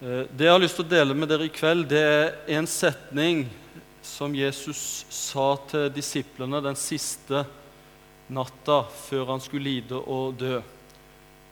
[0.00, 2.66] Eh, Det jeg har lyst til å dele med dere i kveld, det er en
[2.68, 3.46] setning
[4.04, 7.46] som Jesus sa til disiplene den siste
[8.28, 10.60] natta før han skulle lide og dø.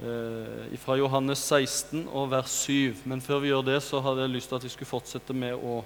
[0.04, 3.00] Eh, Fra Johannes 16 og vers 7.
[3.08, 5.56] Men før vi gjør det, så hadde jeg lyst til at vi skulle fortsette med
[5.56, 5.80] å,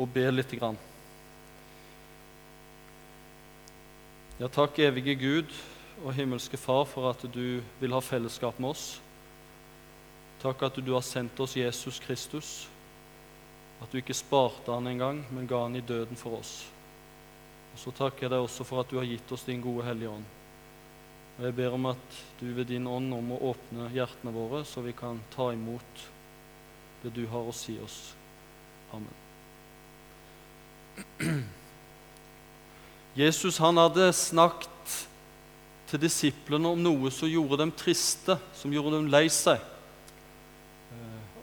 [0.00, 0.56] å be litt.
[0.56, 0.80] grann.
[4.40, 5.52] Ja, takk, evige Gud
[6.04, 9.03] og himmelske Far, for at du vil ha fellesskap med oss.
[10.44, 12.68] Takk at du har sendt oss Jesus Kristus,
[13.80, 16.66] at du ikke sparte han engang, men ga han i døden for oss.
[17.72, 20.12] Og Så takker jeg deg også for at du har gitt oss din gode Hellige
[20.12, 20.26] Ånd.
[21.38, 24.84] Og Jeg ber om at du ved din ånd om må åpne hjertene våre, så
[24.84, 26.06] vi kan ta imot
[27.02, 28.14] det du har å si oss.
[28.92, 29.16] Amen.
[33.24, 35.08] Jesus han hadde snakket
[35.88, 39.72] til disiplene om noe som gjorde dem triste, som gjorde dem lei seg.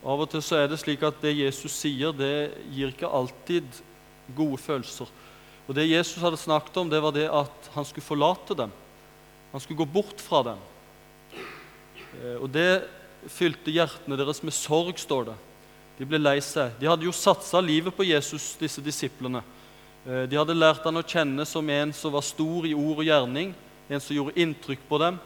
[0.02, 3.68] Av og til så er det slik at det Jesus sier, det gir ikke alltid
[4.34, 5.10] gode følelser.
[5.68, 8.72] Og Det Jesus hadde snakket om, det var det at han skulle forlate dem.
[9.52, 10.58] Han skulle gå bort fra dem.
[12.18, 12.84] Eh, Og Det
[13.30, 15.38] fylte hjertene deres med sorg, står det.
[16.00, 16.74] De ble lei seg.
[16.80, 19.44] De hadde jo satsa livet på Jesus, disse disiplene.
[20.08, 23.06] Eh, De hadde lært han å kjenne som en som var stor i ord og
[23.06, 23.54] gjerning,
[23.90, 25.20] en som gjorde inntrykk på dem.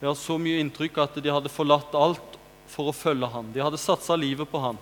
[0.00, 2.29] Ja, Så mye inntrykk at de hadde forlatt alt
[2.70, 3.50] for å følge han.
[3.52, 4.78] De hadde satsa livet på han.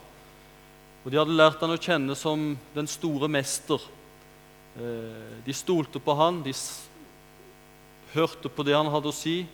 [1.04, 3.80] Og de hadde lært han å kjenne som den store mester.
[4.76, 6.52] Eh, De stolte på han, de
[8.12, 9.46] hørte på det han hadde å si,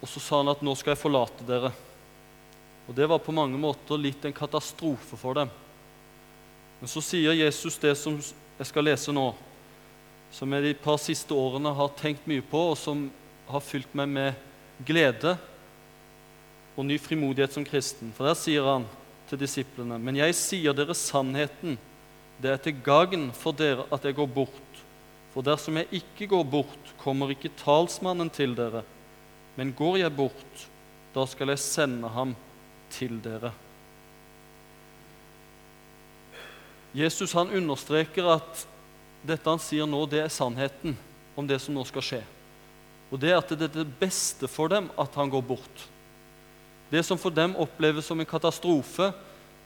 [0.00, 1.72] og så sa han at 'nå skal jeg forlate dere'.
[2.88, 5.50] Og Det var på mange måter litt en katastrofe for dem.
[6.80, 8.16] Men så sier Jesus det som
[8.58, 9.34] jeg skal lese nå,
[10.30, 13.10] som jeg de par siste årene har tenkt mye på, og som
[13.48, 14.34] har fylt meg med
[14.84, 15.38] glede
[16.76, 18.12] og ny frimodighet som kristen.
[18.16, 18.86] For der sier han
[19.30, 21.78] til disiplene.: Men jeg sier dere sannheten.
[22.36, 24.82] Det er til gagn for dere at jeg går bort.
[25.32, 28.84] For dersom jeg ikke går bort, kommer ikke talsmannen til dere.
[29.56, 30.66] Men går jeg bort,
[31.14, 32.34] da skal jeg sende ham
[32.92, 33.52] til dere.
[36.96, 38.62] Jesus han understreker at
[39.26, 40.96] dette han sier nå, det er sannheten
[41.36, 42.22] om det som nå skal skje.
[43.12, 45.84] Og det er at det er det beste for dem at han går bort.
[46.90, 49.10] Det som for dem oppleves som en katastrofe,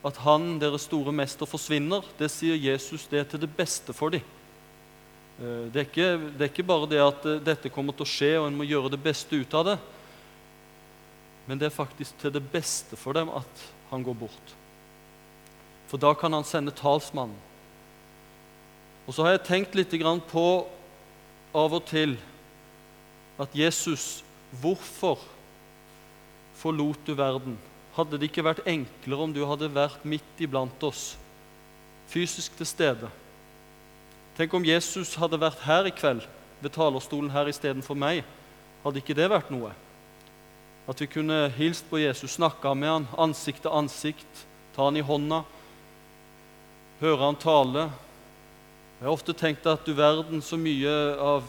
[0.01, 4.13] at han, deres store mester, forsvinner, det sier Jesus det er til det beste for
[4.13, 4.23] dem.
[5.37, 8.09] Eh, Det er, ikke, det er ikke bare det at eh, dette kommer til å
[8.09, 9.77] skje, og en må gjøre det beste ut av det.
[11.45, 14.55] Men det er faktisk til det beste for dem at han går bort.
[15.89, 17.37] For da kan han sende talsmannen.
[19.05, 19.93] Og så har jeg tenkt litt
[20.31, 20.45] på
[21.53, 22.17] av og til
[23.41, 24.23] at Jesus,
[24.61, 25.19] hvorfor
[26.61, 27.57] forlot du verden?
[27.95, 31.15] Hadde det ikke vært enklere om du hadde vært midt iblant oss,
[32.11, 33.09] fysisk til stede?
[34.37, 36.23] Tenk om Jesus hadde vært her i kveld,
[36.61, 38.21] ved talerstolen her istedenfor meg.
[38.85, 39.73] Hadde ikke det vært noe?
[40.89, 44.45] At vi kunne hilst på Jesus, snakka med han ansikt til ansikt,
[44.75, 45.41] ta han i hånda,
[47.01, 47.89] høre han tale.
[49.01, 51.45] Jeg har ofte tenkt at du verden så mye av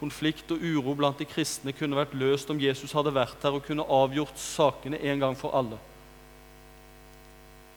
[0.00, 3.66] konflikt og uro blant de kristne kunne vært løst om Jesus hadde vært her og
[3.66, 5.78] kunne avgjort sakene en gang for alle.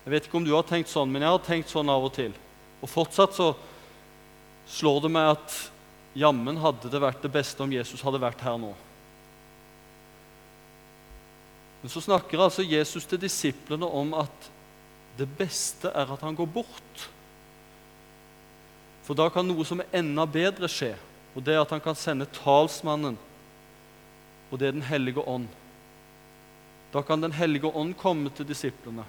[0.04, 2.16] Jeg vet ikke om du har tenkt sånn, men jeg har tenkt sånn av og
[2.16, 2.34] til.
[2.84, 3.54] Og fortsatt så
[4.68, 5.60] slår det meg at
[6.20, 8.74] jammen hadde det vært det beste om Jesus hadde vært her nå.
[11.84, 14.52] Men så snakker altså Jesus til disiplene om at
[15.18, 17.08] det beste er at han går bort.
[19.04, 20.94] For da kan noe som er enda bedre skje,
[21.34, 23.18] og det er at han kan sende talsmannen,
[24.52, 25.48] og det er Den hellige ånd.
[26.94, 29.04] Da kan Den hellige ånd komme til disiplene.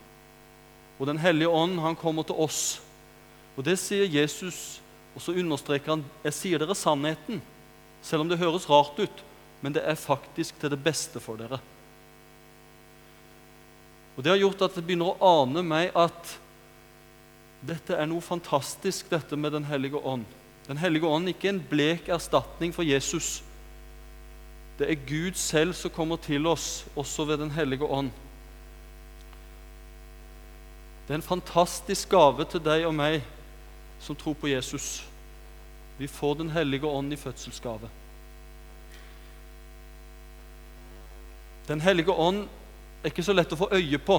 [0.98, 2.80] Og Den hellige ånd han kommer til oss.
[3.56, 4.80] Og Det sier Jesus,
[5.14, 7.42] og så understreker han jeg sier dere sannheten.
[8.02, 9.24] Selv om det høres rart ut,
[9.60, 11.60] men det er faktisk til det beste for dere.
[14.16, 16.38] Og Det har gjort at det begynner å ane meg at
[17.64, 20.24] dette er noe fantastisk, dette med Den hellige ånd.
[20.68, 23.42] Den hellige ånd er ikke en blek erstatning for Jesus.
[24.78, 28.10] Det er Gud selv som kommer til oss, også ved Den hellige ånd.
[31.04, 33.20] Det er en fantastisk gave til deg og meg
[34.00, 35.04] som tror på Jesus.
[35.98, 37.90] Vi får Den hellige ånd i fødselsgave.
[41.68, 42.48] Den hellige ånd
[43.02, 44.18] er ikke så lett å få øye på,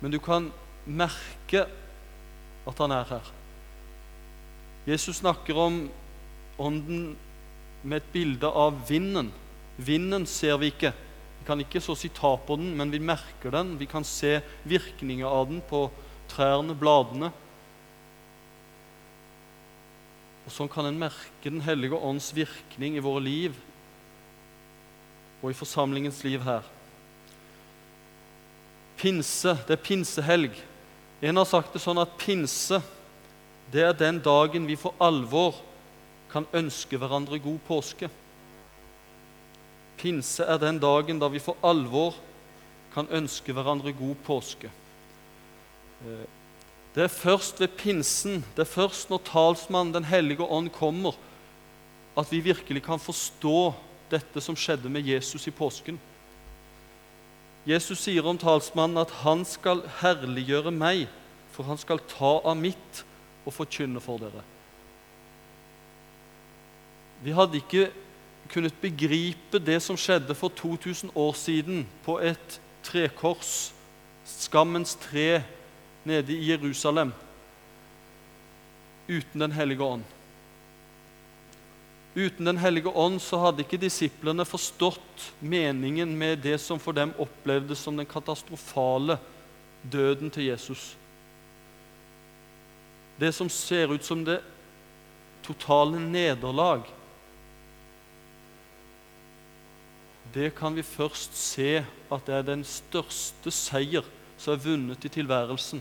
[0.00, 0.48] men du kan
[0.86, 1.66] merke
[2.66, 3.28] at han er her.
[4.86, 5.80] Jesus snakker om
[6.62, 7.16] ånden
[7.82, 9.32] med et bilde av vinden.
[9.76, 10.92] Vinden ser vi ikke.
[11.40, 13.74] Vi kan ikke så si ta på den, men vi merker den.
[13.80, 15.88] Vi kan se virkninger av den på
[16.30, 17.32] trærne, bladene.
[20.46, 23.56] Og Sånn kan en merke Den hellige ånds virkning i våre liv
[25.42, 26.64] og i forsamlingens liv her.
[28.96, 30.54] Pinse, det er pinsehelg.
[31.22, 32.80] En har sagt det sånn at pinse
[33.72, 35.56] det er den dagen vi for alvor
[36.30, 38.08] kan ønske hverandre god påske.
[39.96, 42.14] Pinse er den dagen da vi for alvor
[42.94, 44.70] kan ønske hverandre god påske.
[46.04, 46.26] Eh,
[46.96, 51.12] det er først ved pinsen, det er først når talsmannen Den hellige ånd kommer,
[52.16, 53.74] at vi virkelig kan forstå
[54.10, 55.98] dette som skjedde med Jesus i påsken.
[57.66, 61.08] Jesus sier om talsmannen at han skal herliggjøre meg,
[61.52, 63.02] for han skal ta av mitt
[63.46, 64.42] og forkynne for dere.
[67.24, 67.88] Vi hadde ikke
[68.52, 73.72] kunnet begripe det som skjedde for 2000 år siden på et trekors,
[74.26, 75.42] skammens tre,
[76.06, 77.12] nede i Jerusalem,
[79.08, 80.04] uten Den hellige ånd.
[82.16, 87.12] Uten Den hellige ånd så hadde ikke disiplene forstått meningen med det som for dem
[87.18, 89.18] opplevdes som den katastrofale
[89.82, 90.96] døden til Jesus.
[93.16, 94.40] Det som ser ut som det
[95.46, 96.84] totale nederlag
[100.36, 101.78] det kan vi først se
[102.12, 104.04] at det er den største seier
[104.36, 105.80] som er vunnet i tilværelsen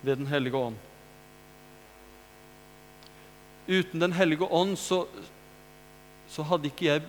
[0.00, 0.78] ved Den hellige ånd.
[3.68, 5.04] Uten Den hellige ånd så,
[6.28, 7.02] så hadde ikke jeg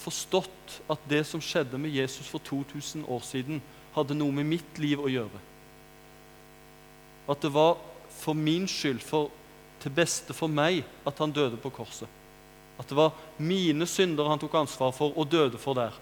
[0.00, 3.60] forstått at det som skjedde med Jesus for 2000 år siden,
[3.92, 5.40] hadde noe med mitt liv å gjøre.
[7.28, 7.76] At det var
[8.20, 9.30] for min skyld, for,
[9.82, 12.08] til beste for meg, at han døde på korset.
[12.78, 15.96] At det var mine synder han tok ansvar for og døde for der.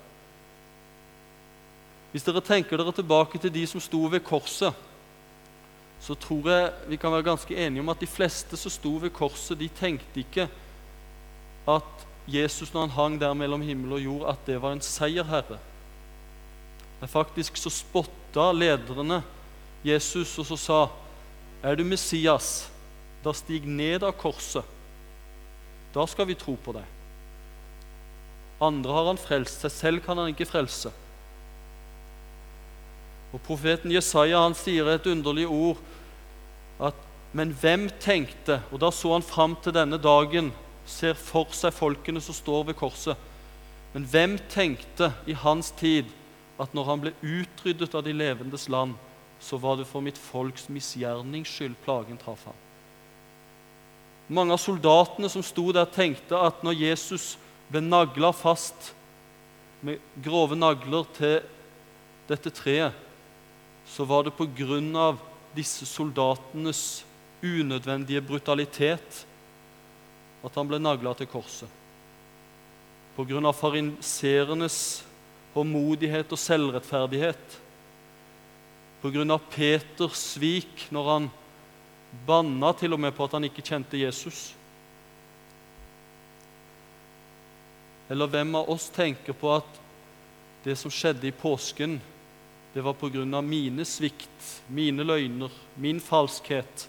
[2.10, 4.74] Hvis dere tenker dere tilbake til de som sto ved korset,
[6.00, 9.12] så tror jeg vi kan være ganske enige om at de fleste som sto ved
[9.14, 10.48] korset, de tenkte ikke
[11.68, 15.58] at Jesus, når han hang der mellom himmel og jord, at det var en seierherre.
[17.00, 19.22] Men faktisk så spotta lederne
[19.84, 20.80] Jesus og så sa,
[21.62, 22.70] 'Er du Messias,
[23.24, 24.64] da stig ned av korset.'
[25.92, 26.84] Da skal vi tro på deg.
[28.60, 30.92] Andre har han frelst, seg selv kan han ikke frelse.
[33.34, 35.78] Og Profeten Jesaja han sier et underlig ord
[36.80, 40.48] at Men hvem tenkte Og da så han fram til denne dagen,
[40.84, 43.14] ser for seg folkene som står ved korset.
[43.94, 46.10] Men hvem tenkte i hans tid
[46.58, 48.96] at når han ble utryddet av de levendes land,
[49.40, 52.58] så var det for mitt folks misgjernings skyld plagen traff ham?
[54.30, 57.32] Mange av soldatene som sto der, tenkte at når Jesus
[57.70, 58.92] ble nagla fast
[59.82, 61.40] med grove nagler til
[62.28, 62.94] dette treet,
[63.90, 65.18] så var det på grunn av
[65.56, 67.02] disse soldatenes
[67.42, 69.24] unødvendige brutalitet
[70.44, 71.68] at han ble nagla til korset.
[73.16, 74.78] På grunn av fariseernes
[75.56, 77.58] håndmodighet og selvrettferdighet.
[79.02, 81.28] Av Peters svik når han
[82.26, 84.50] Banna til og med på at han ikke kjente Jesus.
[88.10, 89.76] Eller hvem av oss tenker på at
[90.64, 92.00] det som skjedde i påsken,
[92.74, 96.88] det var av mine svikt, mine løgner, min falskhet?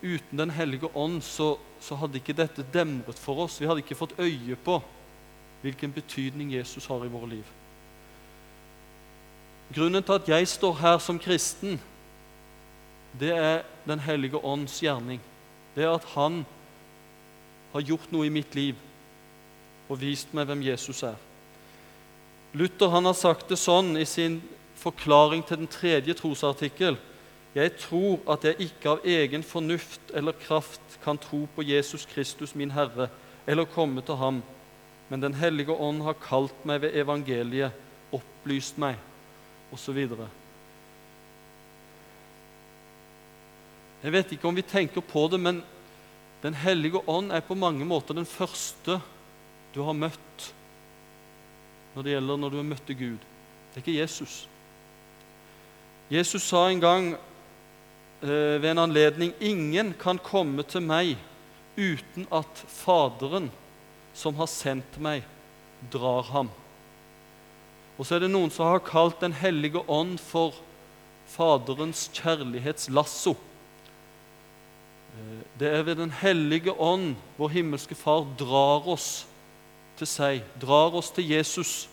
[0.00, 3.60] Uten Den hellige ånd så, så hadde ikke dette demret for oss.
[3.60, 4.80] Vi hadde ikke fått øye på
[5.62, 7.44] hvilken betydning Jesus har i våre liv.
[9.74, 11.80] Grunnen til at jeg står her som kristen,
[13.18, 15.20] det er Den hellige ånds gjerning.
[15.76, 16.40] Det er at han
[17.72, 18.74] har gjort noe i mitt liv
[19.86, 21.14] og vist meg hvem Jesus er.
[22.50, 24.40] Luther han har sagt det sånn i sin
[24.82, 26.98] forklaring til den tredje trosartikkel.
[27.54, 32.56] Jeg tror at jeg ikke av egen fornuft eller kraft kan tro på Jesus Kristus,
[32.58, 33.06] min Herre,
[33.46, 34.42] eller komme til ham,
[35.08, 37.70] men Den hellige ånd har kalt meg ved evangeliet,
[38.10, 38.98] opplyst meg
[39.74, 39.98] osv.
[44.02, 45.64] Jeg vet ikke om vi tenker på det, men
[46.42, 49.00] Den hellige ånd er på mange måter den første
[49.74, 50.50] du har møtt
[51.96, 53.22] når det gjelder når du har møtt Gud.
[53.72, 54.34] Det er ikke Jesus.
[56.12, 57.06] Jesus sa en gang
[58.20, 61.16] eh, ved en anledning ingen kan komme til meg
[61.76, 63.48] uten at Faderen,
[64.14, 65.24] som har sendt meg,
[65.92, 66.52] drar ham.
[67.96, 70.54] Og så er det noen som har kalt Den hellige ånd for
[71.26, 73.34] Faderens kjærlighetslasso.
[75.16, 79.26] Eh, det er ved Den hellige ånd vår himmelske Far drar oss
[79.96, 81.88] til seg, drar oss til Jesus.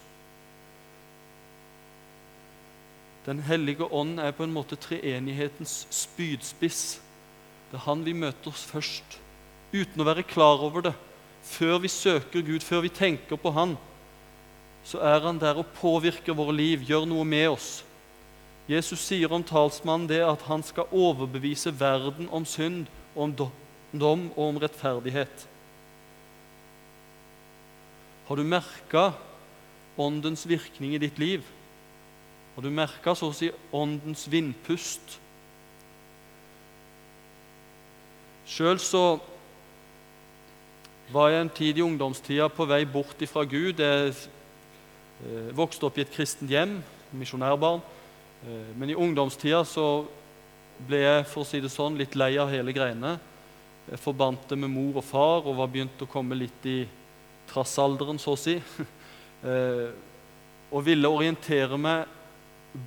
[3.25, 6.99] Den hellige ånd er på en måte treenighetens spydspiss.
[7.71, 9.15] Det er han vi møter oss først,
[9.71, 10.93] uten å være klar over det.
[11.43, 13.77] Før vi søker Gud, før vi tenker på Han,
[14.83, 17.83] så er Han der og påvirker våre liv, gjør noe med oss.
[18.67, 22.85] Jesus sier om talsmannen det at han skal overbevise verden om synd,
[23.15, 25.47] om dom og om rettferdighet.
[28.27, 29.11] Har du merka
[29.99, 31.43] åndens virkning i ditt liv?
[32.55, 35.19] Har du merka så å si åndens vindpust?
[38.47, 39.17] Sjøl så
[41.11, 43.83] var jeg en tid i ungdomstida på vei bort ifra Gud.
[43.83, 44.15] Jeg
[45.55, 46.79] vokste opp i et kristent hjem,
[47.15, 47.81] misjonærbarn.
[48.43, 50.05] Eh, men i ungdomstida så
[50.83, 53.15] ble jeg for å si det sånn, litt lei av hele greiene.
[53.87, 56.81] Jeg forbandt det med mor og far og var begynt å komme litt i
[57.51, 58.59] trassalderen, så å si.
[59.43, 59.89] Eh,
[60.71, 62.05] og ville orientere meg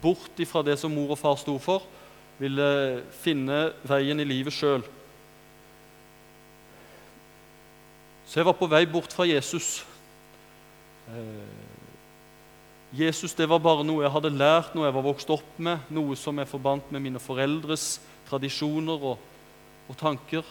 [0.01, 1.85] bort ifra det som mor og far sto for.
[2.41, 4.81] Ville finne veien i livet sjøl.
[8.25, 9.83] Så jeg var på vei bort fra Jesus.
[12.97, 16.17] Jesus det var bare noe jeg hadde lært, noe jeg var vokst opp med, noe
[16.17, 17.99] som jeg forbandt med mine foreldres
[18.29, 19.21] tradisjoner og,
[19.87, 20.47] og tanker.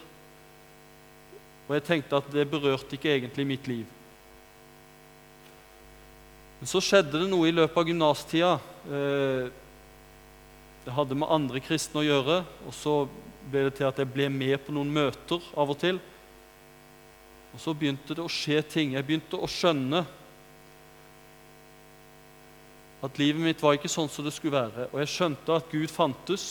[1.65, 3.85] Og jeg tenkte at det berørte ikke egentlig mitt liv.
[6.59, 8.51] Men så skjedde det noe i løpet av gymnastida.
[8.85, 9.47] Eh,
[10.85, 12.93] det hadde med andre kristne å gjøre, og så
[13.49, 15.97] ble det til at jeg ble med på noen møter av og til.
[17.55, 18.93] Og så begynte det å skje ting.
[18.93, 20.03] Jeg begynte å skjønne
[23.05, 24.87] at livet mitt var ikke sånn som det skulle være.
[24.91, 26.45] Og jeg skjønte at Gud fantes,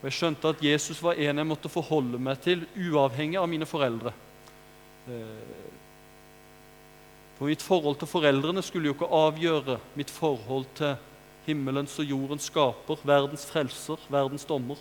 [0.00, 3.68] og jeg skjønte at Jesus var en jeg måtte forholde meg til, uavhengig av mine
[3.68, 4.12] foreldre.
[5.08, 5.70] Eh,
[7.38, 10.98] for mitt forhold til foreldrene skulle jo ikke avgjøre mitt forhold til
[11.46, 14.78] himmelens og jordens skaper, verdens frelser, verdens dommer.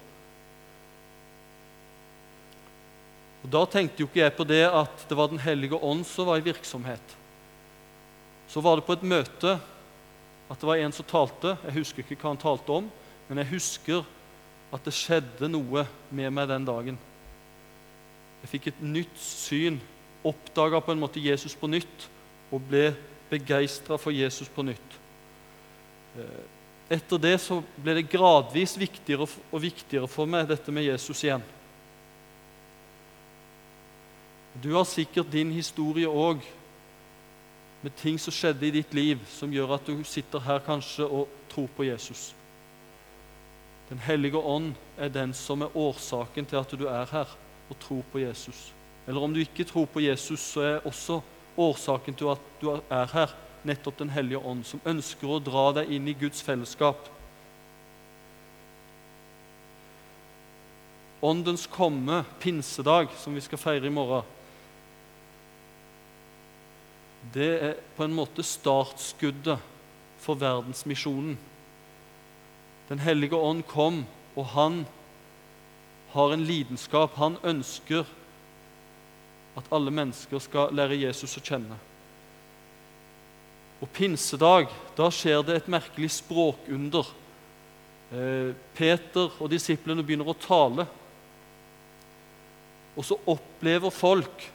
[3.41, 6.27] Og Da tenkte jo ikke jeg på det at det var Den hellige ånd som
[6.27, 7.17] var i virksomhet.
[8.48, 9.57] Så var det på et møte
[10.51, 11.55] at det var en som talte.
[11.63, 12.89] Jeg husker ikke hva han talte om,
[13.29, 14.03] men jeg husker
[14.72, 16.98] at det skjedde noe med meg den dagen.
[18.41, 19.79] Jeg fikk et nytt syn,
[20.27, 22.08] oppdaga på en måte Jesus på nytt
[22.51, 22.91] og ble
[23.31, 24.98] begeistra for Jesus på nytt.
[26.20, 26.43] Eh,
[26.98, 31.43] etter det så ble det gradvis viktigere og viktigere for meg, dette med Jesus igjen.
[34.60, 36.43] Du har sikkert din historie òg
[37.82, 41.30] med ting som skjedde i ditt liv, som gjør at du sitter her kanskje og
[41.50, 42.32] tror på Jesus.
[43.90, 47.32] Den hellige ånd er den som er årsaken til at du er her
[47.70, 48.70] og tror på Jesus.
[49.08, 51.20] Eller om du ikke tror på Jesus, så er også
[51.58, 53.34] årsaken til at du er her,
[53.64, 57.10] nettopp Den hellige ånd, som ønsker å dra deg inn i Guds fellesskap.
[61.22, 64.26] Åndens komme, pinsedag, som vi skal feire i morgen,
[67.34, 69.62] det er på en måte startskuddet
[70.22, 71.38] for verdensmisjonen.
[72.90, 74.04] Den hellige ånd kom,
[74.36, 74.82] og han
[76.12, 77.16] har en lidenskap.
[77.16, 78.04] Han ønsker
[79.56, 81.80] at alle mennesker skal lære Jesus å kjenne.
[83.82, 87.08] Og pinsedag, da skjer det et merkelig språkunder.
[88.12, 90.86] Eh, Peter og disiplene begynner å tale.
[93.00, 94.52] Og så opplever folk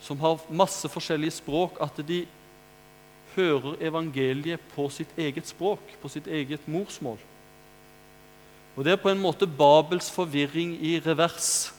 [0.00, 2.24] som har masse forskjellige språk, at de
[3.36, 7.18] hører evangeliet på sitt eget språk, på sitt eget morsmål.
[8.76, 11.72] Og Det er på en måte Babels forvirring i revers.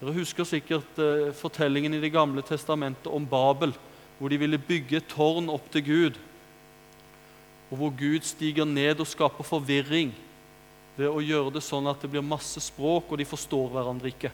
[0.00, 3.74] Dere husker sikkert eh, fortellingen i Det gamle testamentet om Babel,
[4.18, 6.18] hvor de ville bygge tårn opp til Gud,
[7.70, 10.12] og hvor Gud stiger ned og skaper forvirring
[10.96, 14.30] ved å gjøre det sånn at det blir masse språk, og de forstår hverandre ikke.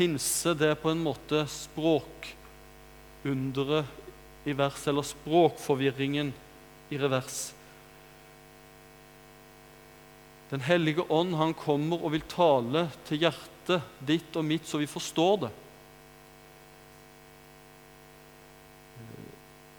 [0.00, 3.84] Pinse det er på en måte språkunderet
[4.48, 6.32] i vers, eller språkforvirringen
[6.88, 7.52] i revers.
[10.48, 14.88] Den hellige ånd han kommer og vil tale til hjertet ditt og mitt, så vi
[14.88, 15.52] forstår det.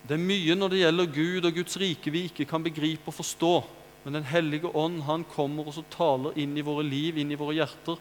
[0.06, 3.18] Det er mye når det gjelder Gud og Guds rike vi ikke kan begripe og
[3.18, 3.66] forstå.
[4.06, 7.42] Men Den hellige ånd han kommer og så taler inn i våre liv, inn i
[7.42, 7.98] våre hjerter,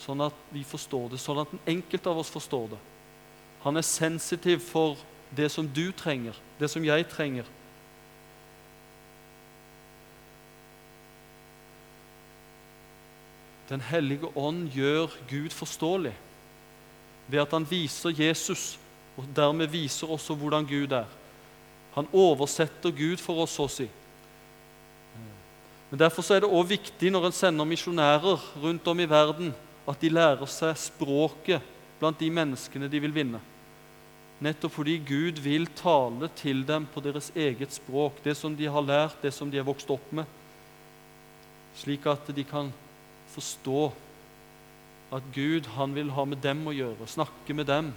[0.00, 2.80] sånn at vi forstår det, sånn at den enkelte av oss forstår det.
[3.64, 5.00] Han er sensitiv for
[5.36, 7.48] det som du trenger, det som jeg trenger.
[13.70, 16.16] Den hellige ånd gjør Gud forståelig
[17.30, 18.72] ved at han viser Jesus
[19.20, 21.06] og dermed viser også hvordan Gud er.
[21.94, 23.86] Han oversetter Gud for oss, så å si.
[25.90, 29.52] Men Derfor er det også viktig når en sender misjonærer rundt om i verden,
[29.90, 31.64] at de lærer seg språket
[32.00, 33.40] blant de menneskene de vil vinne.
[34.40, 38.84] Nettopp fordi Gud vil tale til dem på deres eget språk, det som de har
[38.84, 40.24] lært, det som de er vokst opp med,
[41.76, 42.70] slik at de kan
[43.34, 43.90] forstå
[45.12, 47.92] at Gud han vil ha med dem å gjøre, snakke med dem,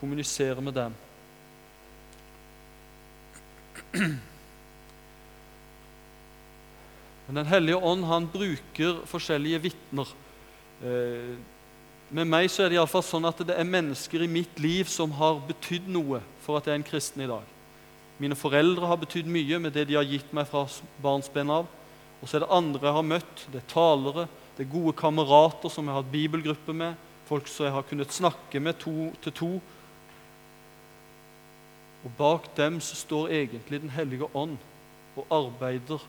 [0.00, 0.96] kommunisere med dem.
[7.26, 10.08] Men Den hellige ånd han bruker forskjellige vitner.
[10.82, 11.34] Eh,
[12.12, 15.14] med meg så er det iallfall sånn at det er mennesker i mitt liv som
[15.16, 17.46] har betydd noe for at jeg er en kristen i dag.
[18.20, 20.66] Mine foreldre har betydd mye med det de har gitt meg fra
[21.02, 21.70] barnsben av.
[22.20, 23.44] Og så er det andre jeg har møtt.
[23.50, 27.66] Det er talere, det er gode kamerater som jeg har hatt bibelgruppe med, folk som
[27.66, 29.50] jeg har kunnet snakke med to til to.
[32.02, 34.58] Og bak dem så står egentlig Den hellige ånd
[35.16, 36.02] og arbeider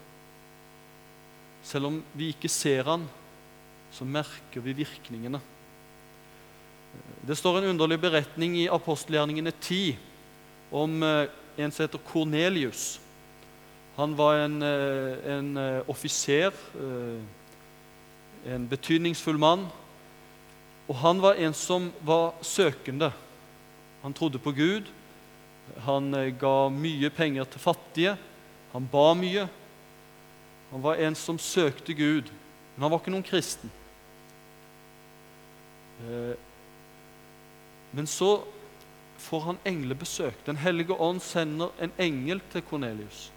[1.64, 3.06] selv om vi ikke ser han,
[3.94, 5.40] så merker vi virkningene.
[7.24, 9.96] Det står en underlig beretning i apostelgjerningene 10
[10.74, 13.00] om eh, en som heter Kornelius.
[13.96, 16.52] Han var en, eh, en eh, offiser,
[18.44, 19.68] en betydningsfull mann.
[20.90, 23.14] Og han var en som var søkende.
[24.02, 24.90] Han trodde på Gud.
[25.86, 28.18] Han ga mye penger til fattige.
[28.74, 29.48] Han ba mye.
[30.74, 32.28] Han var en som søkte Gud,
[32.74, 33.72] men han var ikke noen kristen.
[36.04, 36.36] Eh,
[37.92, 38.44] men så
[39.18, 40.46] får han englebesøk.
[40.46, 43.28] Den hellige ånd sender en engel til Kornelius.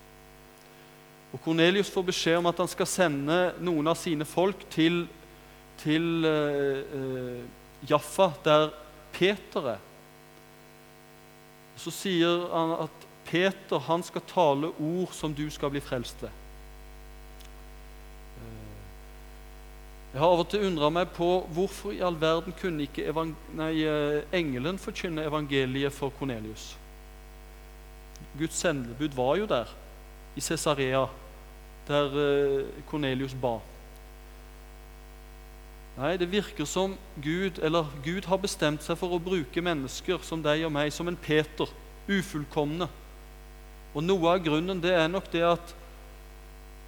[1.33, 5.05] Og Kornelius får beskjed om at han skal sende noen av sine folk til,
[5.83, 7.43] til uh,
[7.85, 8.71] Jaffa, der
[9.13, 9.85] Peter er.
[11.77, 16.46] Så sier han at Peter han skal tale ord som du skal bli frelst ved.
[20.17, 23.13] Jeg har av og til undra meg på hvorfor i all verden kunne ikke
[23.53, 26.71] nei, eh, engelen forkynne evangeliet for Kornelius.
[28.39, 29.69] Guds sendebud var jo der,
[30.33, 31.05] i Cesarea,
[31.85, 32.17] der
[32.89, 33.59] Kornelius eh, ba.
[36.01, 40.41] Nei, det virker som Gud, eller Gud har bestemt seg for å bruke mennesker som
[40.41, 41.69] deg og meg, som en Peter,
[42.09, 42.89] ufullkomne.
[43.93, 45.81] Og Noe av grunnen det er nok det at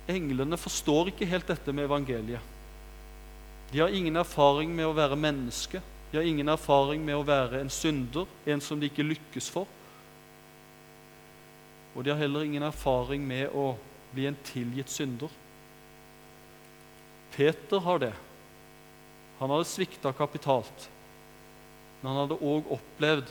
[0.09, 2.55] englene forstår ikke helt dette med evangeliet.
[3.73, 5.83] De har ingen erfaring med å være menneske.
[6.11, 9.69] De har ingen erfaring med å være en synder, en som de ikke lykkes for.
[11.95, 13.75] Og de har heller ingen erfaring med å
[14.15, 15.33] bli en tilgitt synder.
[17.35, 18.15] Peter har det.
[19.39, 20.89] Han hadde svikta kapitalt.
[22.01, 23.31] Men han hadde òg opplevd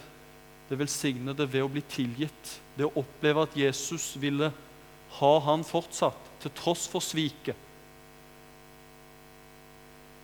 [0.68, 2.58] det velsignede ved å bli tilgitt.
[2.78, 4.52] Det å oppleve at Jesus ville
[5.18, 7.56] ha han fortsatt, til tross for sviket.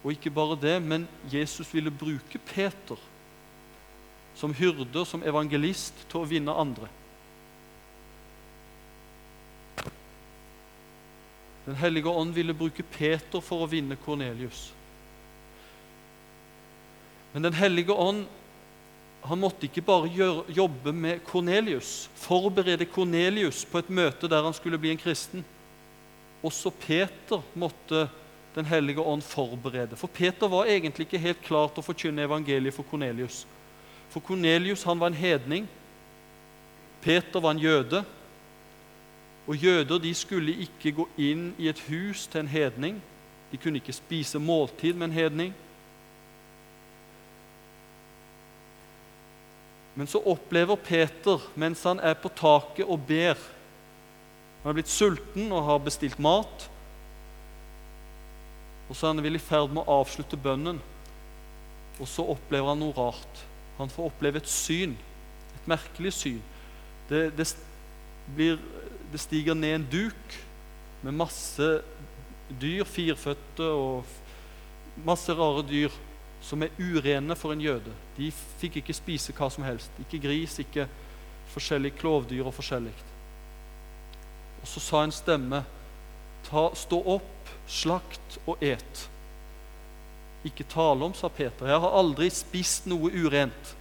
[0.03, 2.99] Og ikke bare det, men Jesus ville bruke Peter
[4.35, 6.89] som hyrde, som evangelist, til å vinne andre.
[11.63, 14.71] Den hellige ånd ville bruke Peter for å vinne Kornelius.
[17.33, 18.25] Men Den hellige ånd
[19.23, 24.55] han måtte ikke bare gjøre, jobbe med Kornelius, forberede Kornelius på et møte der han
[24.55, 25.45] skulle bli en kristen.
[26.43, 28.09] Også Peter måtte
[28.55, 29.95] den hellige ånd forberede.
[29.95, 33.43] For Peter var egentlig ikke helt klar til å forkynne evangeliet for Kornelius.
[34.13, 35.67] For Kornelius var en hedning.
[37.01, 38.03] Peter var en jøde.
[39.47, 43.01] Og jøder de skulle ikke gå inn i et hus til en hedning.
[43.51, 45.53] De kunne ikke spise måltid med en hedning.
[49.95, 53.37] Men så opplever Peter, mens han er på taket og ber
[54.63, 56.69] Han er blitt sulten og har bestilt mat.
[58.89, 60.81] Og så er han vel i ferd med å avslutte bønnen,
[62.01, 63.43] og så opplever han noe rart.
[63.77, 64.95] Han får oppleve et syn,
[65.57, 66.41] et merkelig syn.
[67.09, 67.47] Det, det,
[68.35, 68.57] blir,
[69.13, 70.37] det stiger ned en duk
[71.03, 71.69] med masse
[72.61, 75.93] dyr, firfødte og masse rare dyr
[76.43, 77.93] som er urene for en jøde.
[78.17, 79.91] De fikk ikke spise hva som helst.
[80.03, 80.87] Ikke gris, ikke
[81.53, 82.93] forskjellige klovdyr og forskjellig.
[84.61, 85.63] Og så sa en stemme,
[86.49, 89.03] Ta, stå opp slakt og et.
[90.43, 91.69] Ikke tale om, sa Peter.
[91.71, 93.73] Jeg har aldri spist noe urent,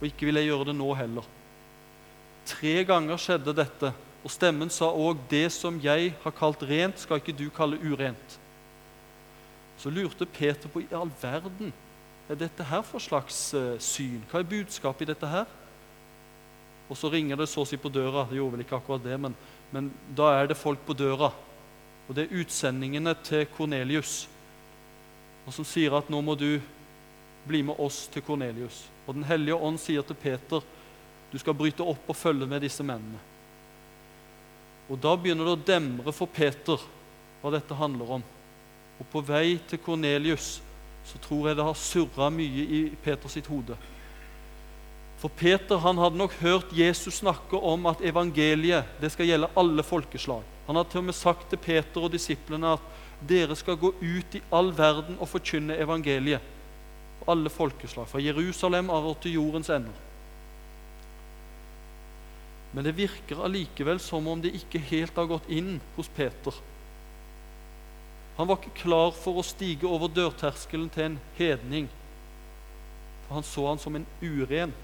[0.00, 1.28] og ikke vil jeg gjøre det nå heller.
[2.50, 7.22] Tre ganger skjedde dette, og stemmen sa òg, det som jeg har kalt rent, skal
[7.22, 8.36] ikke du kalle urent.
[9.80, 11.72] Så lurte Peter på i all verden
[12.30, 14.20] er dette her for slags uh, syn?
[14.30, 15.48] Hva er budskapet i dette her?
[16.90, 18.24] og så ringer det så å si på døra.
[18.26, 19.34] Det gjorde vel ikke akkurat det, men,
[19.70, 21.30] men da er det folk på døra.
[22.10, 24.24] Og det er utsendingene til Kornelius,
[25.50, 26.58] som sier at nå må du
[27.46, 28.84] bli med oss til Kornelius.
[29.06, 30.64] Og Den hellige ånd sier til Peter
[31.30, 33.18] du skal bryte opp og følge med disse mennene.
[34.90, 36.82] Og Da begynner det å demre for Peter
[37.40, 38.26] hva dette handler om.
[38.98, 40.58] Og på vei til Kornelius
[41.06, 43.78] så tror jeg det har surra mye i Peters hode.
[45.22, 49.86] For Peter han hadde nok hørt Jesus snakke om at evangeliet det skal gjelde alle
[49.86, 50.42] folkeslag.
[50.70, 52.82] Han har til og med sagt til Peter og disiplene at
[53.26, 56.44] dere skal gå ut i all verden og forkynne evangeliet.
[57.18, 59.96] For alle folkeslag, fra Jerusalem av og til jordens ender.
[62.70, 66.54] Men det virker allikevel som om det ikke helt har gått inn hos Peter.
[68.38, 71.90] Han var ikke klar for å stige over dørterskelen til en hedning.
[73.26, 74.78] For han så han som en uren.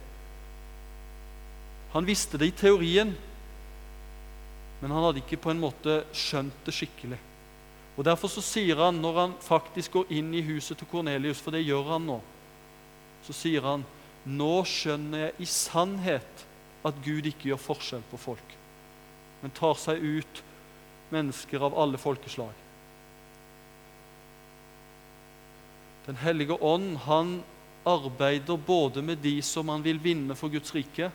[1.94, 3.14] Han visste det i teorien,
[4.86, 7.16] men han hadde ikke på en måte skjønt det skikkelig.
[7.98, 11.50] Og Derfor så sier han, når han faktisk går inn i huset til Kornelius, for
[11.50, 12.20] det gjør han nå,
[13.26, 13.82] så sier han
[14.30, 16.46] nå skjønner jeg i sannhet
[16.86, 18.54] at Gud ikke gjør forskjell på folk,
[19.42, 20.42] men tar seg ut
[21.10, 22.54] mennesker av alle folkeslag.
[26.06, 27.40] Den hellige ånd han
[27.82, 31.10] arbeider både med de som han vil vinne for Guds rike,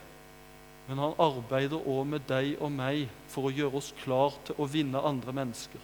[0.92, 4.66] men han arbeider òg med deg og meg for å gjøre oss klar til å
[4.68, 5.80] vinne andre mennesker.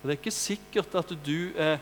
[0.00, 1.74] For Det er ikke sikkert at du er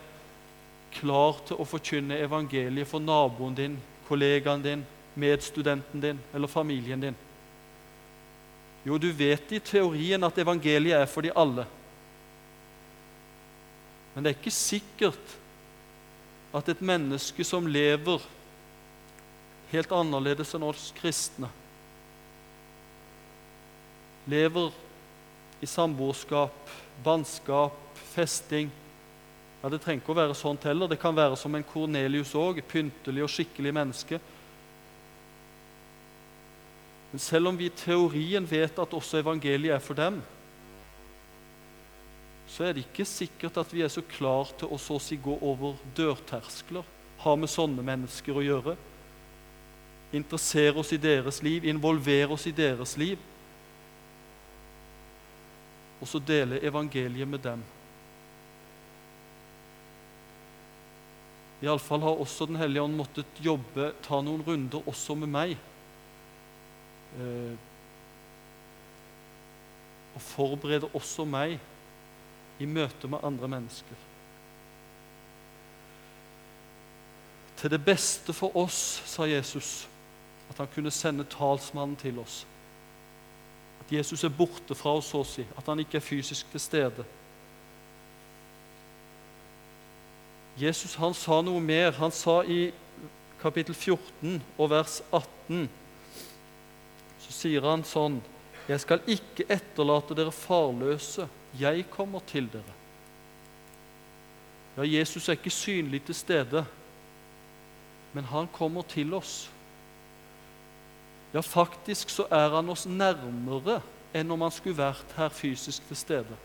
[0.97, 3.77] klar til å forkynne evangeliet for naboen din,
[4.09, 4.83] kollegaen din,
[5.15, 7.15] medstudenten din eller familien din.
[8.83, 11.63] Jo, du vet i teorien at evangeliet er for de alle.
[14.11, 15.37] Men det er ikke sikkert
[16.51, 18.27] at et menneske som lever
[19.71, 21.47] helt annerledes enn oss kristne,
[24.25, 24.73] lever
[25.61, 26.69] i samboerskap,
[27.03, 27.79] bannskap,
[28.13, 28.71] festing
[29.61, 30.87] ja, Det trenger ikke å være sånt heller.
[30.87, 34.19] Det kan være som en Kornelius òg, pyntelig og skikkelig menneske.
[37.11, 40.21] Men selv om vi i teorien vet at også evangeliet er for dem,
[42.49, 45.35] så er det ikke sikkert at vi er så klar til å så si gå
[45.43, 46.85] over dørterskler,
[47.19, 48.77] ha med sånne mennesker å gjøre.
[50.15, 53.19] Interessere oss i deres liv, involvere oss i deres liv
[55.99, 57.63] og så dele evangeliet med dem.
[61.61, 65.57] Iallfall har også Den hellige ånd måttet jobbe, ta noen runder også med meg.
[67.19, 67.55] Eh,
[70.15, 71.57] og forberede også meg
[72.59, 74.07] i møte med andre mennesker.
[77.59, 79.87] Til det beste for oss, sa Jesus,
[80.49, 82.45] at han kunne sende talsmannen til oss.
[83.91, 85.45] Jesus er borte fra oss, så å si.
[85.57, 87.05] At han ikke er fysisk til stede.
[90.59, 91.95] Jesus han sa noe mer.
[91.97, 92.69] Han sa i
[93.41, 95.69] kapittel 14 og vers 18
[97.23, 98.17] Så sier han sånn
[98.67, 101.29] Jeg skal ikke etterlate dere farløse.
[101.57, 102.75] Jeg kommer til dere.
[104.77, 106.61] Ja, Jesus er ikke synlig til stede,
[108.13, 109.49] men han kommer til oss.
[111.33, 113.79] Ja, faktisk så er han oss nærmere
[114.17, 116.37] enn om han skulle vært her fysisk til stede.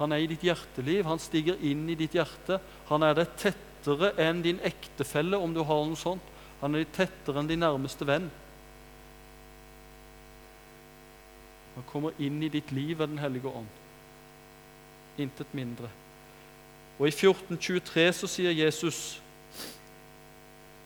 [0.00, 2.58] Han er i ditt hjerteliv, han stiger inn i ditt hjerte.
[2.88, 6.24] Han er det tettere enn din ektefelle, om du har noe sånt.
[6.62, 8.26] Han er tettere enn din nærmeste venn.
[11.76, 13.70] Han kommer inn i ditt liv ved Den hellige ånd.
[15.22, 15.88] Intet mindre.
[16.98, 19.20] Og I 1423 så sier Jesus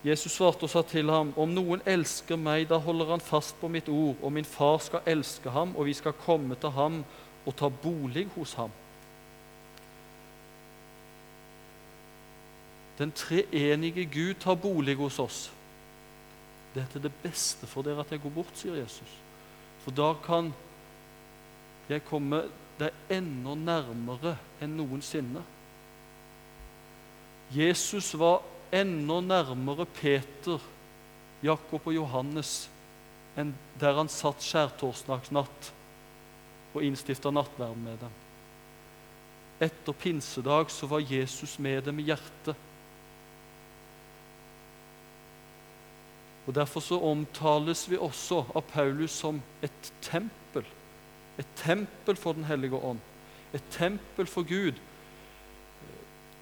[0.06, 3.66] Jesus svarte og sa til ham, om noen elsker meg, da holder han fast på
[3.72, 7.00] mitt ord, og min far skal elske ham, og vi skal komme til ham
[7.46, 8.70] og ta bolig hos ham.
[12.98, 15.40] Den treenige Gud tar bolig hos oss.
[16.74, 19.10] Det er til det beste for dere at jeg går bort, sier Jesus.
[19.82, 20.52] For da kan
[21.90, 22.44] jeg komme
[22.78, 25.42] deg enda nærmere enn noensinne.
[27.54, 28.42] Jesus var
[28.72, 30.62] enda nærmere Peter,
[31.42, 32.68] Jakob og Johannes
[33.36, 35.72] enn der han satt skjærtorsdagsnatt
[36.76, 38.14] og innstifta nattverd med dem.
[39.66, 42.56] Etter pinsedag så var Jesus med dem i hjertet.
[46.46, 50.64] Og Derfor så omtales vi også av Paulus som et tempel.
[51.38, 53.00] Et tempel for Den hellige ånd.
[53.52, 54.76] Et tempel for Gud.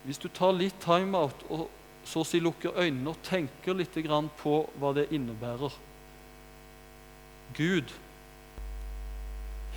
[0.05, 1.71] Hvis du tar litt time-out og
[2.05, 3.97] så å si lukker øynene og tenker litt
[4.40, 5.73] på hva det innebærer.
[7.57, 7.93] Gud,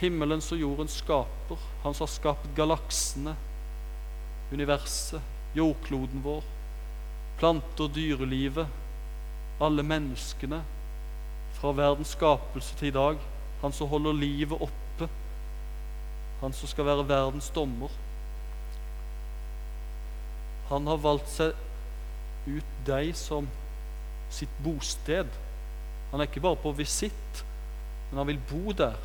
[0.01, 3.35] himmelens og jordens skaper, han som har skapt galaksene,
[4.51, 5.21] universet,
[5.55, 6.43] jordkloden vår,
[7.39, 8.67] planter, dyrelivet,
[9.61, 10.61] alle menneskene,
[11.57, 13.21] fra verdens skapelse til i dag,
[13.61, 15.07] han som holder livet oppe,
[16.41, 17.93] han som skal være verdens dommer.
[20.69, 21.66] Han har valgt seg
[22.47, 23.47] ut deg som
[24.33, 25.29] sitt bosted.
[26.11, 27.43] Han er ikke bare på visitt,
[28.09, 28.97] men han vil bo der.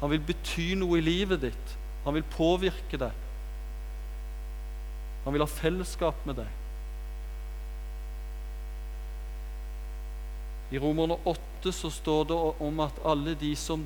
[0.00, 1.76] Han vil bety noe i livet ditt.
[2.06, 3.26] Han vil påvirke deg.
[5.26, 6.56] Han vil ha fellesskap med deg.
[10.70, 13.82] I Romerne 8 så står det om at alle de som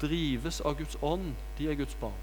[0.00, 2.16] drives av Guds ånd, de er Guds barn.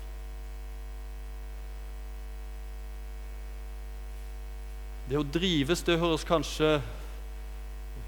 [5.09, 6.77] Det å drives, det høres kanskje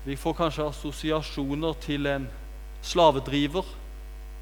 [0.05, 2.27] Vi får kanskje assosiasjoner til en
[2.85, 3.65] slavedriver,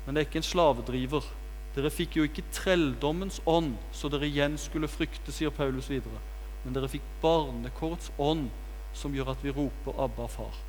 [0.04, 1.30] men det er ikke en slavedriver.
[1.74, 6.20] Dere fikk jo ikke trelldommens ånd, så dere igjen skulle frykte, sier Paulus videre.
[6.66, 8.50] Men dere fikk barnekårets ånd,
[8.94, 10.60] som gjør at vi roper 'Abba, far'.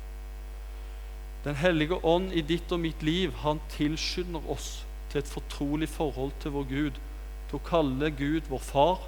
[1.43, 6.31] Den hellige ånd i ditt og mitt liv, han tilskynder oss til et fortrolig forhold
[6.39, 6.95] til vår Gud,
[7.49, 9.03] til å kalle Gud vår far,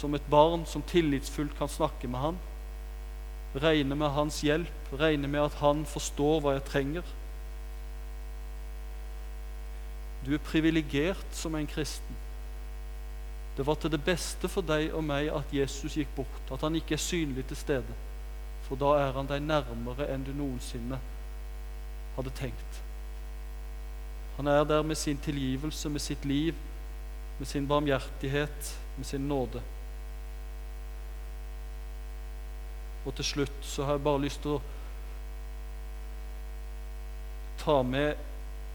[0.00, 2.38] som et barn som tillitsfullt kan snakke med han,
[3.60, 7.14] regne med hans hjelp, regne med at han forstår hva jeg trenger.
[10.24, 12.16] Du er privilegert som en kristen.
[13.56, 16.76] Det var til det beste for deg og meg at Jesus gikk bort, at han
[16.78, 17.96] ikke er synlig til stede.
[18.68, 21.00] For da er han deg nærmere enn du noensinne
[22.16, 22.80] hadde tenkt.
[24.38, 26.54] Han er der med sin tilgivelse, med sitt liv,
[27.38, 29.60] med sin barmhjertighet, med sin nåde.
[33.06, 34.62] Og til slutt så har jeg bare lyst til å
[37.60, 38.16] ta med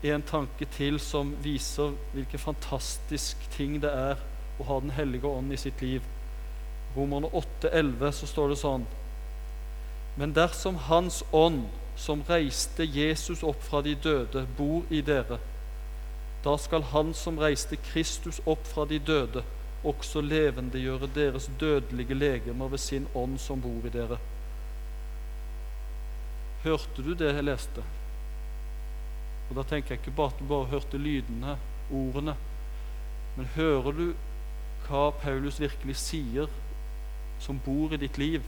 [0.06, 4.22] en tanke til som viser hvilken fantastisk ting det er
[4.60, 6.04] å ha Den hellige ånd i sitt liv.
[6.96, 8.86] Romerne 8,11 så står det sånn
[10.16, 15.40] Men dersom Hans ånd, som reiste Jesus opp fra de døde, bor i dere,
[16.44, 19.44] da skal Han som reiste Kristus opp fra de døde,
[19.86, 24.18] også levendegjøre deres dødelige legemer ved sin ånd som bor i dere.
[26.66, 27.84] Hørte du det jeg leste?
[29.50, 31.58] Og Da tenker jeg ikke bare at du bare hørte lydene,
[31.94, 32.36] ordene,
[33.38, 34.06] men hører du
[34.88, 36.50] hva Paulus virkelig sier,
[37.40, 38.42] som bor i ditt liv?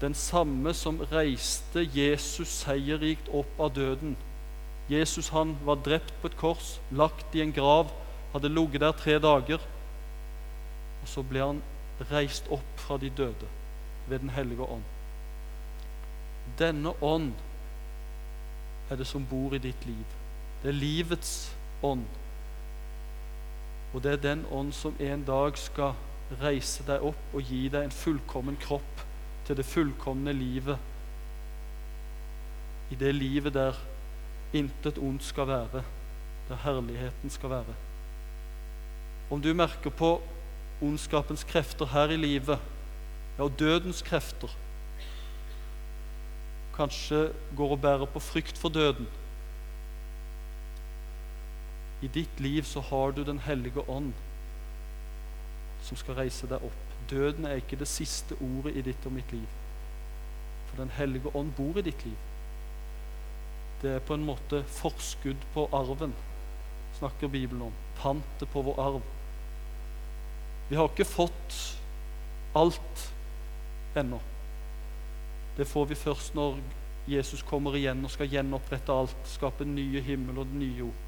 [0.00, 4.14] Den samme som reiste Jesus seierrikt opp av døden.
[4.88, 7.90] Jesus han var drept på et kors, lagt i en grav,
[8.32, 9.64] hadde ligget der tre dager.
[11.08, 11.60] Og så ble han
[12.10, 13.46] reist opp fra de døde
[14.08, 14.84] ved Den hellige ånd.
[16.58, 17.32] Denne ånd
[18.90, 20.04] er det som bor i ditt liv.
[20.62, 21.32] Det er livets
[21.82, 22.04] ånd.
[23.94, 25.96] Og det er den ånd som en dag skal
[26.42, 29.04] reise deg opp og gi deg en fullkommen kropp
[29.48, 30.76] til det fullkomne livet.
[32.92, 33.80] I det livet der
[34.52, 35.84] intet ondt skal være,
[36.48, 37.76] der herligheten skal være.
[39.30, 40.18] Om du merker på
[40.82, 42.58] ondskapens krefter her i livet,
[43.38, 44.50] ja, og dødens krefter
[46.78, 49.08] Kanskje går og bærer på frykt for døden.
[52.02, 54.12] I ditt liv så har du Den hellige ånd
[55.82, 56.94] som skal reise deg opp.
[57.10, 59.46] Døden er ikke det siste ordet i ditt og mitt liv.
[60.68, 62.16] For Den hellige ånd bor i ditt liv.
[63.82, 66.14] Det er på en måte forskudd på arven,
[66.98, 67.74] snakker Bibelen om.
[67.96, 69.02] Pantet på vår arv.
[70.68, 71.58] Vi har ikke fått
[72.58, 73.04] alt
[73.96, 74.18] ennå.
[75.56, 76.58] Det får vi først når
[77.08, 81.06] Jesus kommer igjen og skal gjenopprette alt, skape nye himmel og nye jord.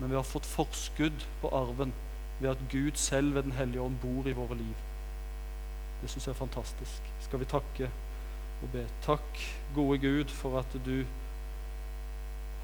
[0.00, 1.94] Men vi har fått forskudd på arven
[2.40, 4.74] ved at Gud selv ved Den hellige ånd bor i våre liv.
[6.02, 7.12] Det syns jeg er fantastisk.
[7.20, 7.90] Skal vi takke
[8.62, 8.82] og be.
[9.06, 9.38] Takk,
[9.74, 11.04] gode Gud, for at du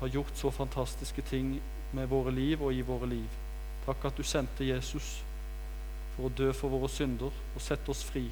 [0.01, 1.61] har gjort så fantastiske ting
[1.92, 3.40] med våre liv og i våre liv.
[3.87, 5.20] Takk at du sendte Jesus
[6.14, 8.27] for å dø for våre synder og sette oss fri.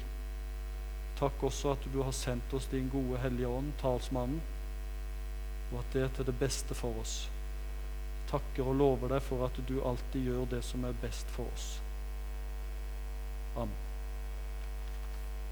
[1.19, 4.39] Takk også at du har sendt oss din gode Hellige Ånd, talsmannen,
[5.71, 7.17] og at det er til det beste for oss.
[8.29, 11.69] Takker og lover deg for at du alltid gjør det som er best for oss.
[13.57, 13.88] Amen.